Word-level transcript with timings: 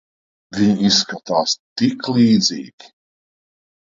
Viņi 0.59 0.87
izskatās 0.87 1.53
tik 1.81 2.09
līdzīgi. 2.15 2.91